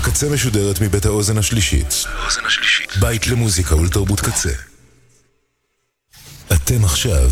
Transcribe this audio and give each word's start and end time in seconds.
הקצה 0.00 0.28
משודרת 0.28 0.80
מבית 0.80 1.06
האוזן 1.06 1.38
השלישית. 1.38 2.04
בית 3.00 3.26
למוזיקה 3.26 3.76
ולתרבות 3.76 4.20
קצה. 4.20 4.52
אתם 6.52 6.84
עכשיו 6.84 7.30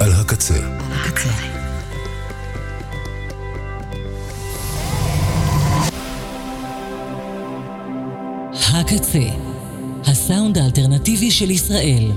על 0.00 0.12
הקצה. 0.12 0.54
הקצה. 0.90 1.30
הקצה, 8.74 9.28
הסאונד 10.06 10.58
האלטרנטיבי 10.58 11.30
של 11.30 11.50
ישראל. 11.50 12.12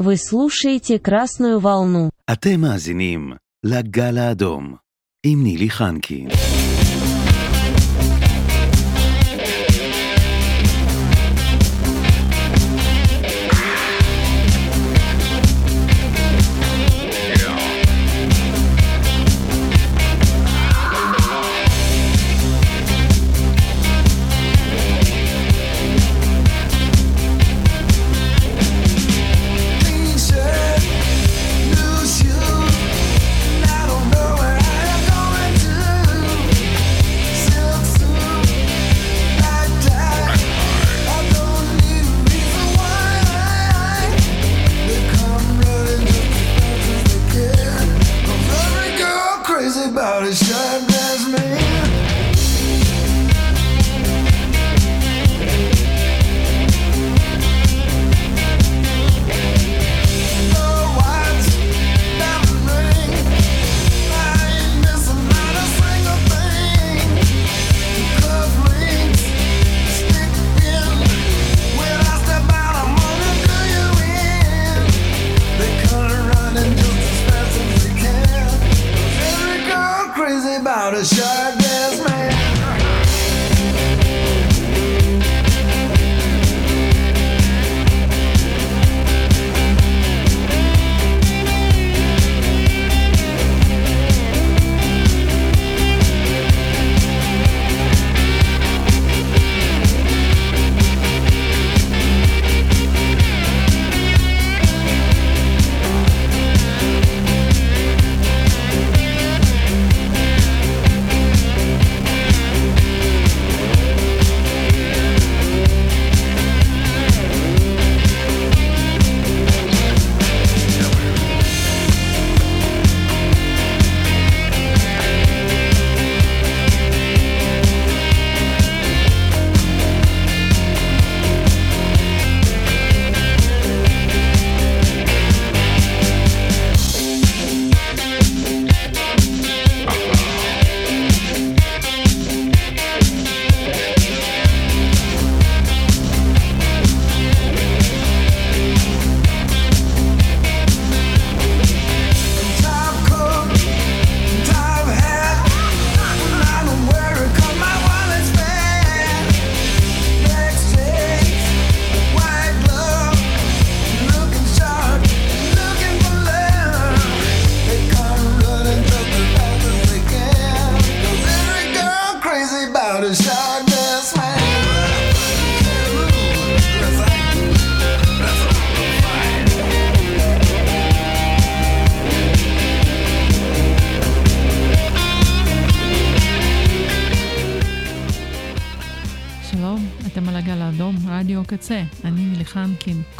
Вы 0.00 0.16
слушаете 0.16 0.98
«Красную 0.98 1.60
волну». 1.60 2.08
אתם 2.32 2.60
מאזינים 2.60 3.32
לגל 3.65 4.17
האדום 4.17 4.75
עם 5.25 5.43
נילי 5.43 5.69
חנקין. 5.69 6.27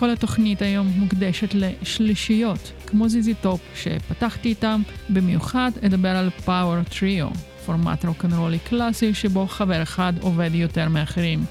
התוכנית 0.10 0.62
היום 0.62 0.88
מוקדשת 0.88 1.54
לשלישיות, 1.54 2.72
כמו 2.88 3.10
ZZ 3.10 3.34
Top, 3.34 3.62
שפתחתי 3.76 4.50
איתם, 4.50 4.82
במיוחד 5.10 5.72
אדבר 5.86 6.10
על 6.10 6.30
power 6.30 6.84
trio, 6.84 7.28
פורמט 7.66 8.06
רוקנרולי 8.06 8.60
קלאסי 8.60 9.14
שבו 9.14 9.48
חבר 9.48 9.84
אחד 9.84 10.14
עובד 10.22 10.50
יותר 10.54 10.90
מאחרים. 10.90 11.46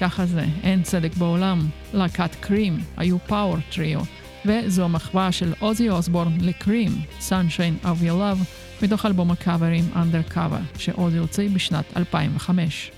ככה 0.00 0.26
זה, 0.26 0.44
אין 0.62 0.82
צדק 0.82 1.14
בעולם. 1.14 1.58
להקת 1.94 2.34
Cream 2.40 2.78
היו 2.96 3.18
power 3.18 3.56
trio, 3.70 4.00
וזו 4.46 4.84
המחווה 4.84 5.32
של 5.32 5.52
אוזי 5.58 5.90
אוסבורן 5.90 6.40
ל 6.40 6.47
Cream, 6.47 6.92
Sunshine 7.28 7.84
of 7.84 8.02
Your 8.02 8.18
Love, 8.20 8.44
מתוך 8.82 9.06
אלבום 9.06 9.30
הקאברים 9.30 9.84
Under 9.94 10.32
Cover, 10.32 10.78
שאוזי 10.78 11.18
הוציא 11.18 11.48
בשנת 11.50 11.96
2005. 11.96 12.95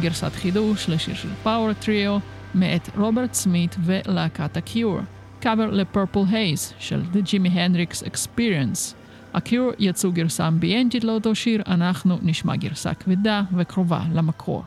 גרסת 0.00 0.34
חידוש 0.34 0.88
לשיר 0.88 1.14
של 1.14 1.28
פאוור 1.42 1.72
טריו 1.72 2.18
מאת 2.54 2.88
רוברט 2.96 3.34
סמית 3.34 3.76
ולהקת 3.84 4.56
הקיור. 4.56 5.00
קאבר 5.40 5.70
לפרפל 5.70 6.20
הייז 6.30 6.72
של 6.78 7.02
The 7.12 7.16
Jimi 7.16 7.48
Hendrix 7.48 8.06
Experience. 8.06 8.94
הקיור 9.34 9.70
יצאו 9.78 10.12
גרסה 10.12 10.48
אמביאנטית 10.48 11.04
לאותו 11.04 11.34
שיר, 11.34 11.62
אנחנו 11.66 12.18
נשמע 12.22 12.56
גרסה 12.56 12.94
כבדה 12.94 13.42
וקרובה 13.56 14.00
למקור. 14.14 14.64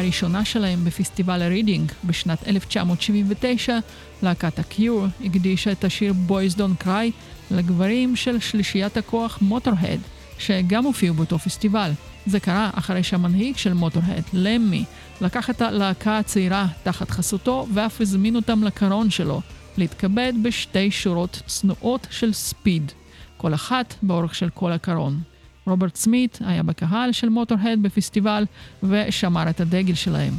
הראשונה 0.00 0.44
שלהם 0.44 0.84
בפסטיבל 0.84 1.42
הרידינג 1.42 1.92
בשנת 2.04 2.48
1979, 2.48 3.78
להקת 4.22 4.58
הקיור 4.58 5.06
הקדישה 5.24 5.72
את 5.72 5.84
השיר 5.84 6.14
Boys 6.28 6.56
Don't 6.56 6.84
Cry 6.84 7.10
לגברים 7.50 8.16
של 8.16 8.40
שלישיית 8.40 8.96
הכוח 8.96 9.38
מוטורהד, 9.42 10.00
שגם 10.38 10.84
הופיעו 10.84 11.14
באותו 11.14 11.38
פסטיבל. 11.38 11.90
זה 12.26 12.40
קרה 12.40 12.70
אחרי 12.74 13.02
שהמנהיג 13.02 13.56
של 13.56 13.72
מוטורהד, 13.72 14.24
למי, 14.32 14.84
לקח 15.20 15.50
את 15.50 15.62
הלהקה 15.62 16.18
הצעירה 16.18 16.66
תחת 16.82 17.10
חסותו 17.10 17.66
ואף 17.74 18.00
הזמין 18.00 18.36
אותם 18.36 18.64
לקרון 18.64 19.10
שלו, 19.10 19.40
להתכבד 19.78 20.32
בשתי 20.42 20.90
שורות 20.90 21.42
צנועות 21.46 22.06
של 22.10 22.32
ספיד, 22.32 22.92
כל 23.36 23.54
אחת 23.54 23.94
באורך 24.02 24.34
של 24.34 24.48
כל 24.54 24.72
הקרון. 24.72 25.29
רוברט 25.70 25.96
סמית 25.96 26.38
היה 26.46 26.62
בקהל 26.62 27.12
של 27.12 27.28
מוטורהד 27.28 27.82
בפסטיבל 27.82 28.44
ושמר 28.82 29.50
את 29.50 29.60
הדגל 29.60 29.94
שלהם. 29.94 30.32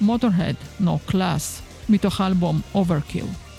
מוטורהד, 0.00 0.54
No 0.80 1.10
Class, 1.10 1.62
מתוך 1.88 2.20
האלבום 2.20 2.60
Overkill. 2.74 3.56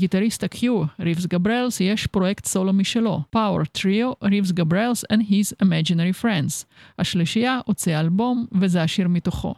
לגיטריסט 0.00 0.44
הקיו, 0.44 0.82
ריבס 1.00 1.26
גברלס, 1.26 1.80
יש 1.80 2.06
פרויקט 2.06 2.44
סולו 2.44 2.72
משלו, 2.72 3.20
Power 3.36 3.78
Trio, 3.78 4.24
ריבס 4.24 4.50
גברלס 4.50 5.04
and 5.04 5.20
His 5.30 5.64
Imaginary 5.64 6.22
Friends. 6.22 6.64
השלישייה 6.98 7.60
הוציאה 7.64 8.00
אלבום, 8.00 8.46
וזה 8.60 8.82
השיר 8.82 9.08
מתוכו, 9.08 9.54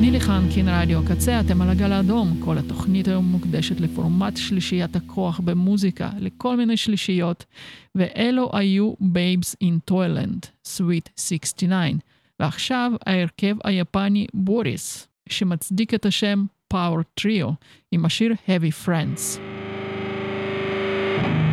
פלדר 0.00 0.28
מאוס. 0.28 0.58
רדיו 0.66 1.00
קצה, 1.08 1.40
אתם 1.40 1.62
על 1.62 1.70
הגל 1.70 1.92
האדום. 1.92 2.40
כל 2.44 2.58
התוכנית 2.58 3.08
היום 3.08 3.24
מוקדשת 3.24 3.80
לפורמט 3.80 4.36
שלישיית 4.36 4.96
הכוח 4.96 5.40
במוזיקה, 5.40 6.10
לכל 6.18 6.56
מיני 6.56 6.76
שלישיות, 6.76 7.44
ואלו 7.94 8.50
היו 8.52 8.92
Babes 9.00 9.64
in 9.64 9.92
Toyland, 9.92 10.46
Sweet 10.66 11.10
69. 11.16 11.96
ועכשיו 12.40 12.92
ההרכב 13.06 13.56
היפני 13.64 14.26
בוריס, 14.34 15.08
שמצדיק 15.28 15.94
את 15.94 16.06
השם 16.06 16.44
Power 16.74 17.20
Trio, 17.20 17.48
עם 17.92 18.04
השיר 18.04 18.32
Heavy 18.46 18.86
Friends. 18.86 19.40
מתוך 21.08 21.24
האלבום 21.24 21.47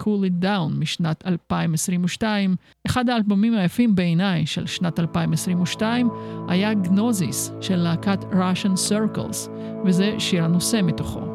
Cool 0.00 0.24
It 0.24 0.44
Down 0.44 0.78
משנת 0.78 1.26
2022. 1.26 2.56
אחד 2.86 3.10
האלבומים 3.10 3.54
היפים 3.54 3.94
בעיניי 3.94 4.46
של 4.46 4.66
שנת 4.66 5.00
2022 5.00 6.08
היה 6.48 6.74
גנוזיס 6.74 7.52
של 7.60 7.76
להקת 7.76 8.24
Russian 8.24 8.90
Circles, 8.90 9.50
וזה 9.84 10.14
שיר 10.18 10.44
הנושא 10.44 10.80
מתוכו. 10.82 11.29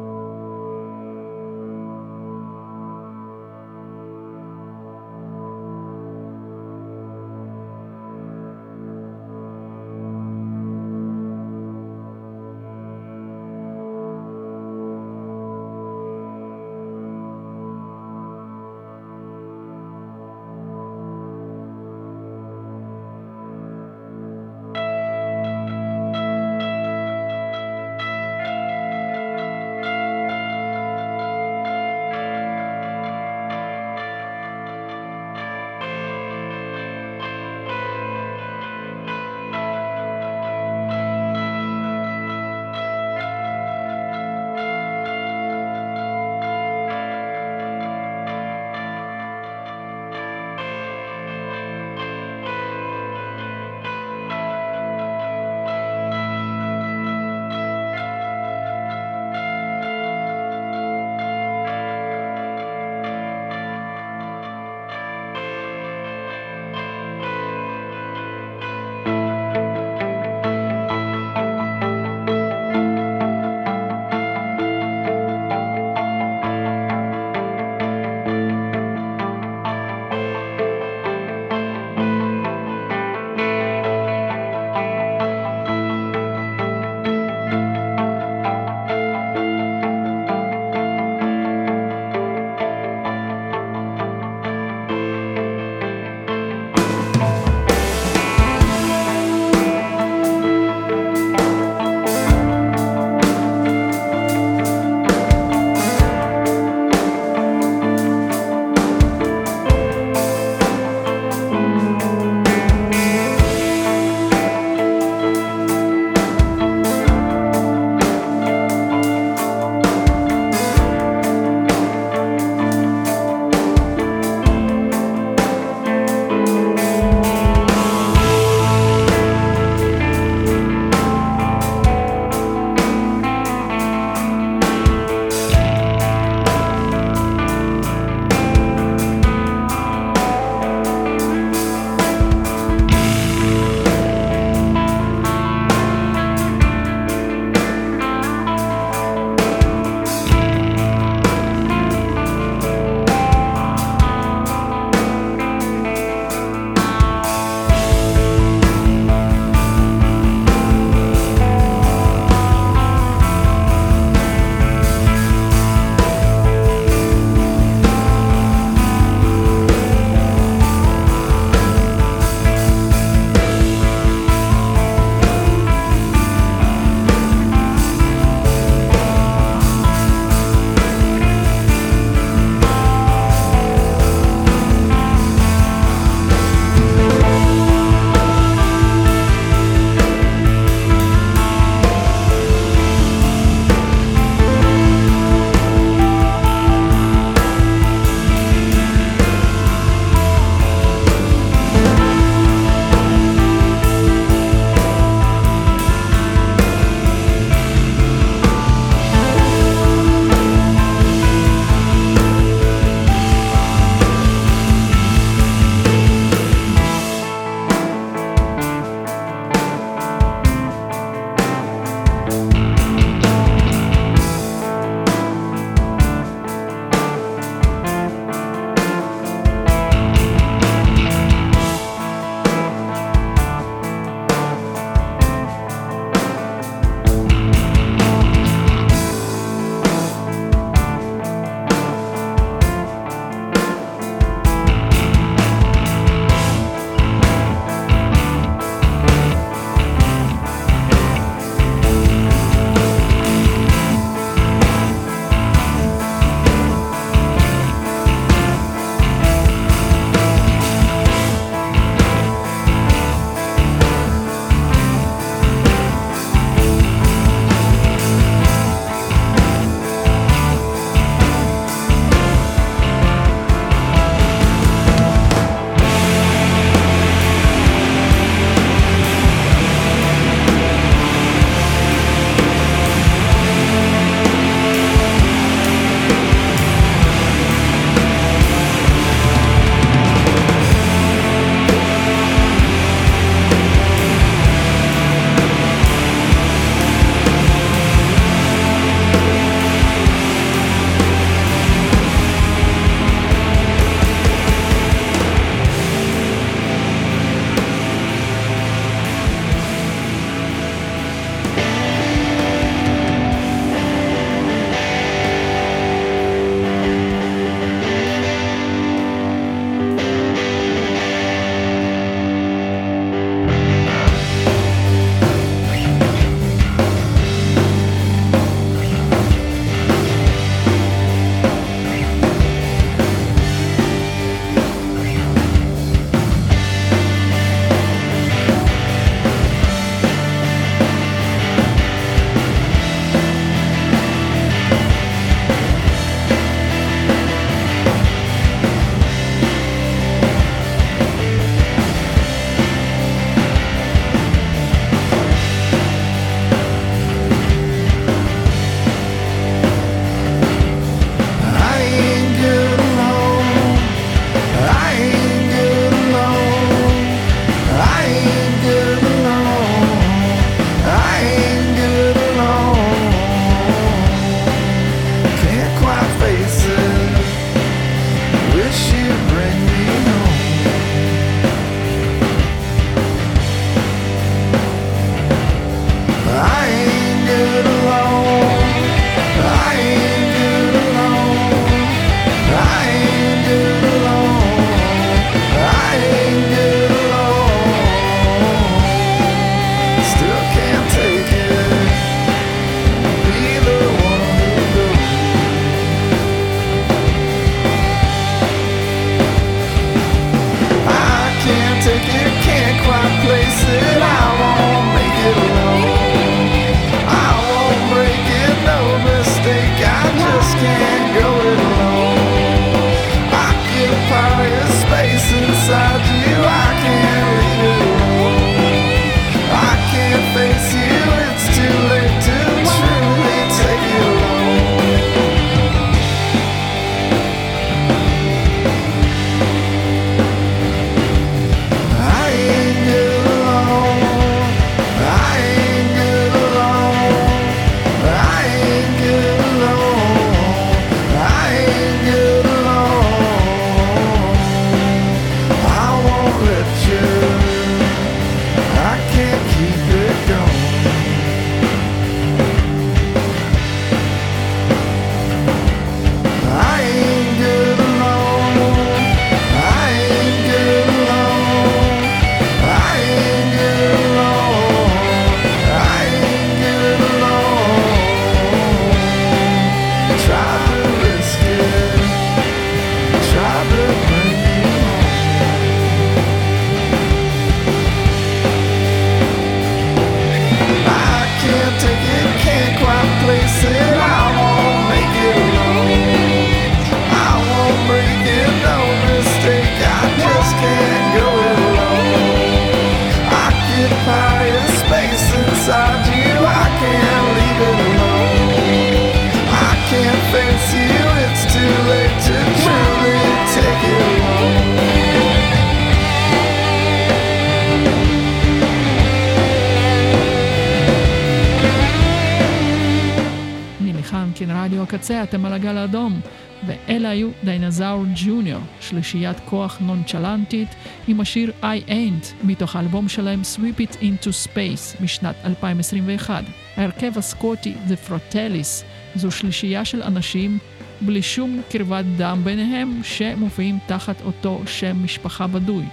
אתם 525.36 525.44
על 525.44 525.52
הגל 525.52 525.76
האדום. 525.76 526.20
ואלה 526.66 527.08
היו 527.08 527.28
דיינזאור 527.44 528.04
ג'וניור, 528.14 528.60
שלישיית 528.80 529.40
כוח 529.40 529.78
נונצ'לנטית, 529.80 530.68
עם 531.08 531.20
השיר 531.20 531.52
I 531.62 531.88
Ain't, 531.88 532.44
מתוך 532.44 532.76
האלבום 532.76 533.08
שלהם 533.08 533.42
Sweep 533.42 533.80
It 533.80 533.94
Into 533.94 534.48
Space 534.48 535.02
משנת 535.02 535.36
2021. 535.44 536.44
ההרכב 536.76 537.18
הסקוטי 537.18 537.74
The 537.88 538.10
Frotellis 538.10 538.84
זו 539.14 539.30
שלישייה 539.30 539.84
של 539.84 540.02
אנשים 540.02 540.58
בלי 541.00 541.22
שום 541.22 541.60
קרבת 541.70 542.04
דם 542.16 542.40
ביניהם, 542.44 543.00
שמופיעים 543.04 543.78
תחת 543.86 544.22
אותו 544.24 544.60
שם 544.66 545.04
משפחה 545.04 545.46
בדוי, 545.46 545.84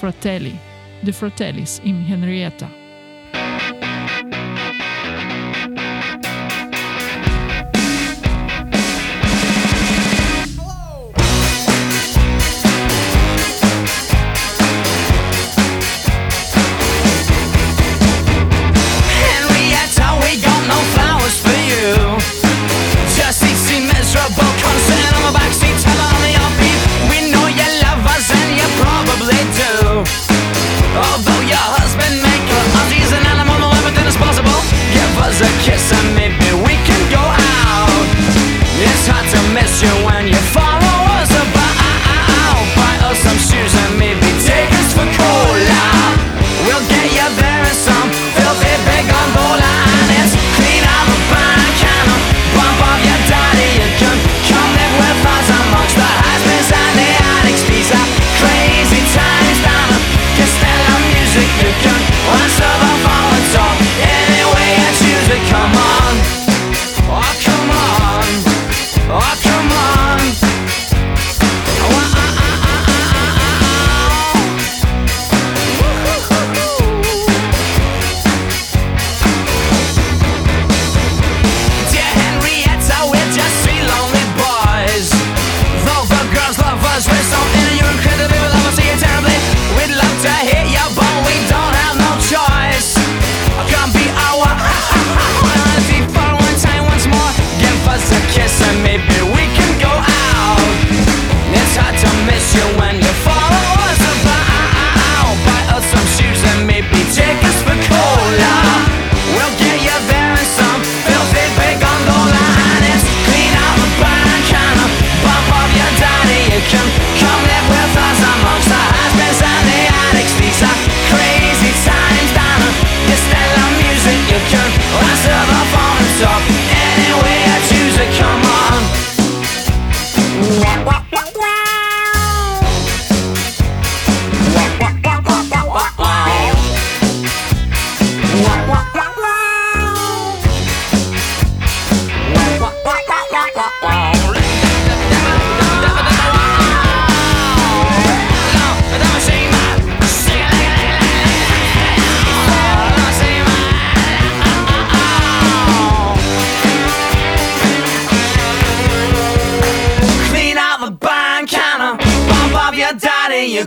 פרטלי. 0.00 0.52
The 1.04 1.10
Frotellis 1.20 1.80
עם 1.84 2.02
הנריאטה. 2.06 2.81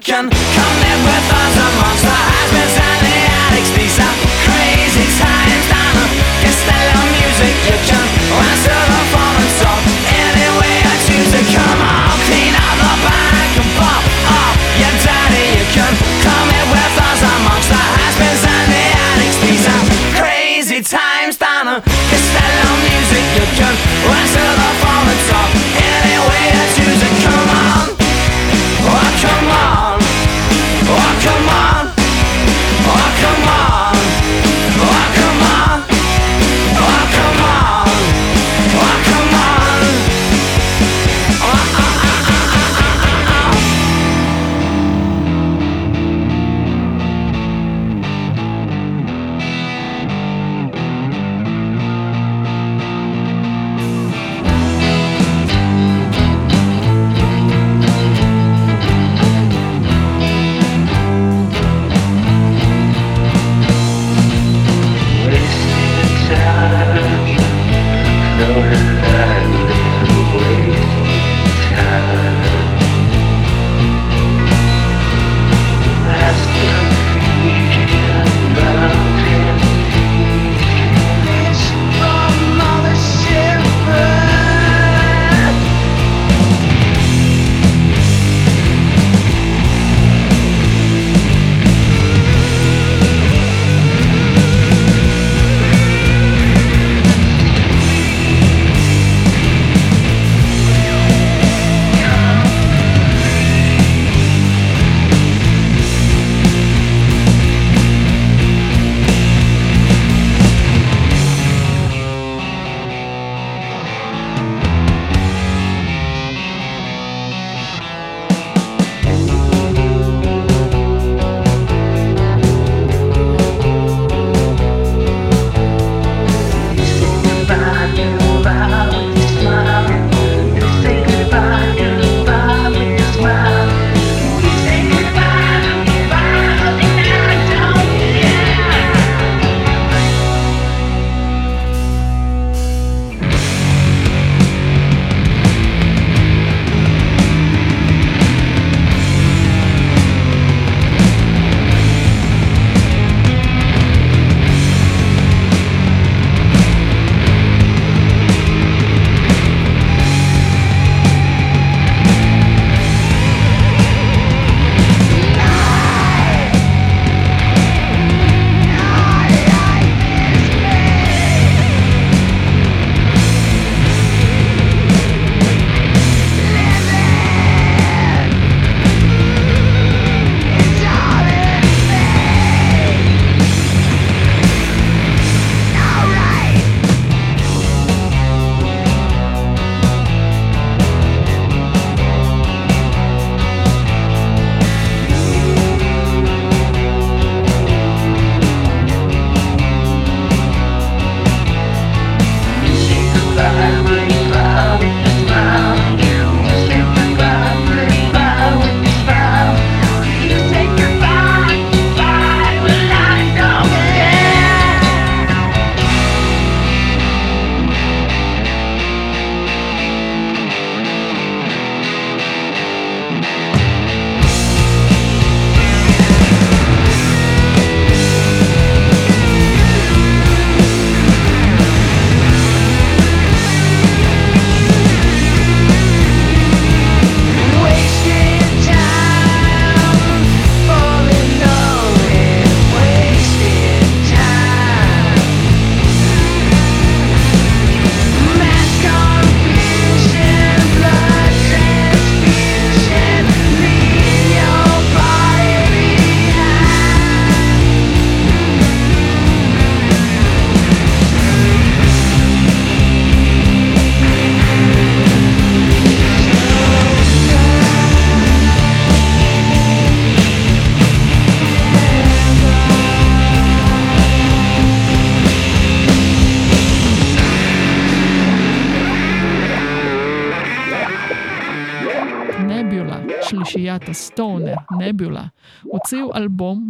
can. 0.05 0.34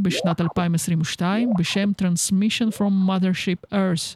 בשנת 0.06 0.42
2022 0.42 1.54
בשם 1.58 1.92
Transmission 2.02 2.78
from 2.78 3.10
Mothership 3.10 3.74
Earth, 3.74 4.16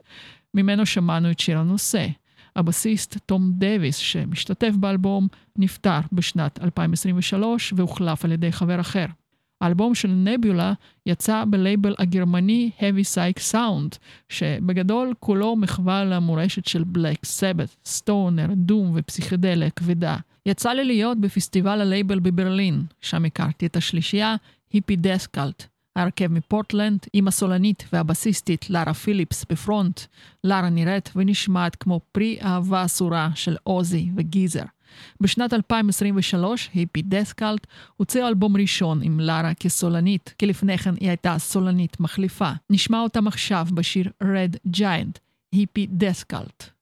ממנו 0.53 0.85
שמענו 0.85 1.31
את 1.31 1.39
שיר 1.39 1.59
הנושא. 1.59 2.07
הבסיסט 2.55 3.17
תום 3.25 3.51
דוויס, 3.51 3.97
שמשתתף 3.97 4.71
באלבום, 4.79 5.27
נפטר 5.57 5.99
בשנת 6.11 6.59
2023 6.63 7.73
והוחלף 7.75 8.25
על 8.25 8.31
ידי 8.31 8.51
חבר 8.51 8.79
אחר. 8.79 9.05
האלבום 9.61 9.95
של 9.95 10.07
Nebula 10.07 10.73
יצא 11.05 11.43
בלייבל 11.49 11.95
הגרמני 11.97 12.71
Heavy 12.79 13.15
Psych 13.15 13.51
Sounds, 13.51 13.97
שבגדול 14.29 15.13
כולו 15.19 15.55
מחווה 15.55 16.05
למורשת 16.05 16.65
של 16.65 16.83
Black 16.83 17.25
Sabbath, 17.25 17.75
stoner, 17.85 18.47
doom 18.55 18.91
ופסיכדליה 18.95 19.69
כבדה. 19.69 20.17
יצא 20.45 20.69
לי 20.69 20.83
להיות 20.83 21.17
בפסטיבל 21.19 21.81
הלייבל 21.81 22.19
בברלין, 22.19 22.83
שם 23.01 23.25
הכרתי 23.25 23.65
את 23.65 23.75
השלישייה, 23.75 24.35
היפי 24.73 24.95
דסקלט. 24.95 25.78
ההרכב 25.99 26.31
מפורטלנד, 26.31 26.99
עם 27.13 27.27
הסולנית 27.27 27.85
והבסיסטית 27.93 28.69
לארה 28.69 28.93
פיליפס 28.93 29.45
בפרונט. 29.49 30.01
לארה 30.43 30.69
נראית 30.69 31.09
ונשמעת 31.15 31.75
כמו 31.75 31.99
פרי 32.11 32.37
אהבה 32.41 32.85
אסורה 32.85 33.29
של 33.35 33.57
עוזי 33.63 34.09
וגיזר. 34.15 34.63
בשנת 35.21 35.53
2023, 35.53 36.69
היפי 36.73 37.01
דסקלט 37.01 37.67
הוציאו 37.97 38.27
אלבום 38.27 38.57
ראשון 38.57 39.01
עם 39.03 39.19
לארה 39.19 39.53
כסולנית, 39.53 40.33
כי 40.37 40.45
לפני 40.45 40.77
כן 40.77 40.93
היא 40.99 41.09
הייתה 41.09 41.37
סולנית 41.37 41.99
מחליפה. 41.99 42.51
נשמע 42.69 42.99
אותם 42.99 43.27
עכשיו 43.27 43.67
בשיר 43.73 44.09
Red 44.23 44.75
Giant, 44.77 45.19
היפי 45.51 45.87
דסקלט. 45.89 46.78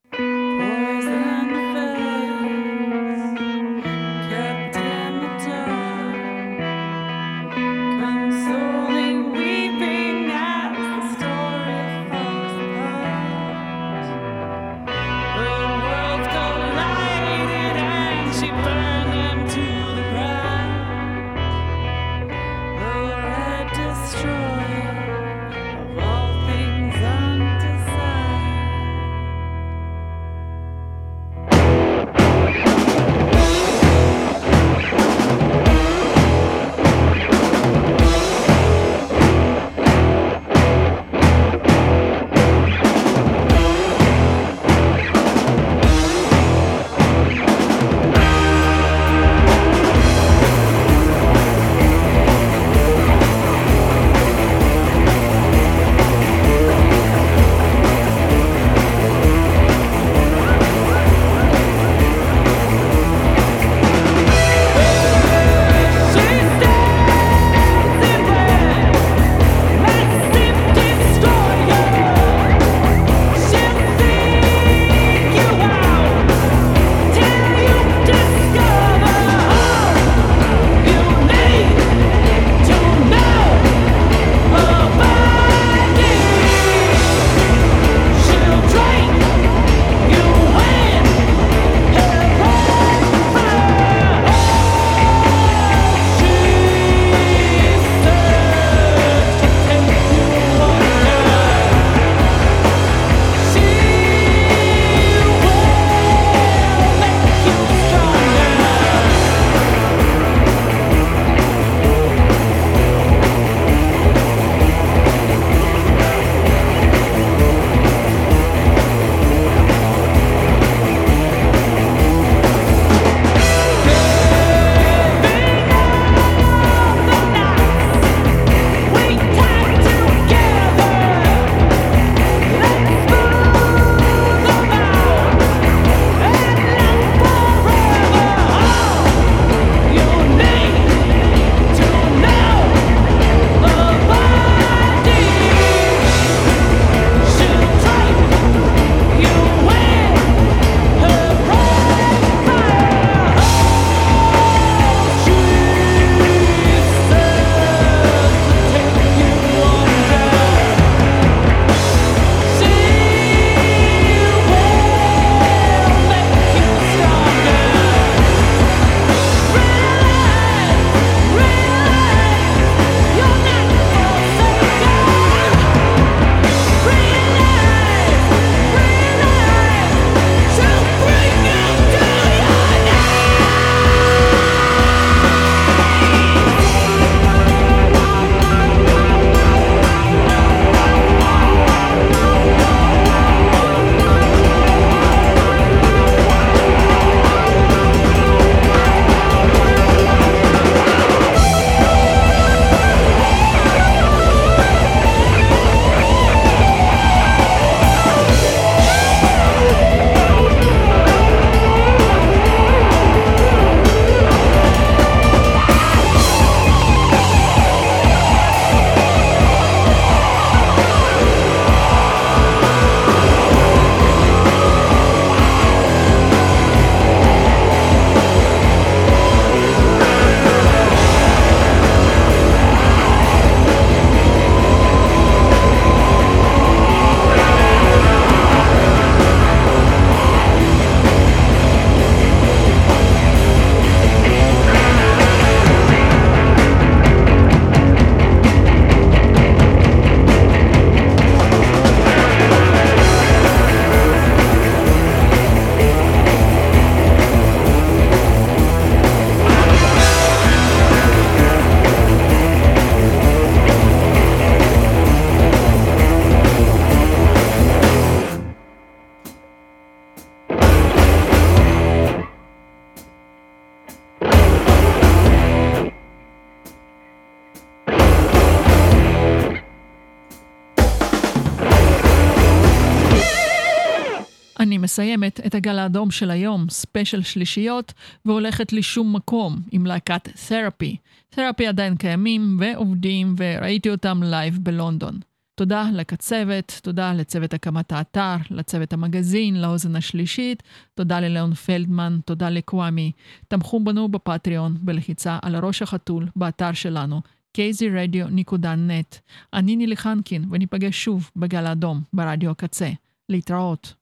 מסיימת 284.98 285.40
את 285.46 285.56
הגל 285.56 285.80
האדום 285.80 286.12
של 286.12 286.32
היום, 286.32 286.70
ספיישל 286.70 287.22
שלישיות, 287.22 287.94
והולכת 288.26 288.74
לשום 288.74 289.16
מקום 289.16 289.62
עם 289.72 289.86
להקת 289.86 290.30
Therapy?. 290.48 290.98
Therapy? 291.30 291.68
עדיין 291.68 291.96
קיימים 291.96 292.58
ועובדים, 292.60 293.36
וראיתי 293.38 293.90
אותם 293.90 294.24
לייב 294.24 294.60
בלונדון. 294.62 295.20
תודה 295.56 295.90
לקצבת, 295.94 296.80
תודה 296.84 297.14
לצוות 297.14 297.54
הקמת 297.54 297.92
האתר, 297.92 298.36
לצוות 298.52 298.94
המגזין, 298.94 299.62
לאוזן 299.62 299.96
השלישית, 299.96 300.64
תודה 300.96 301.20
לליאון 301.20 301.54
פלדמן, 301.54 302.20
תודה 302.26 302.50
לקוואמי. 302.50 303.12
תמכו 303.48 303.80
בנו 303.80 304.10
ב 304.10 304.18
Patreon 304.18 304.78
בלחיצה 304.82 305.40
על 305.42 305.56
ראש 305.56 305.82
החתול 305.82 306.28
באתר 306.36 306.74
שלנו, 306.74 307.22
kzradio.net. 307.58 309.20
אני 309.54 309.76
נילי 309.76 309.98
חנקין, 309.98 310.46
וניפגש 310.52 311.04
שוב 311.04 311.32
בגל 311.36 311.66
האדום 311.66 312.02
ברדיו 312.14 312.52
הקצה. 312.52 312.90
להתראות. 313.30 313.94